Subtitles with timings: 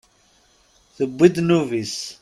[0.95, 1.97] Tewwim ddnub-is.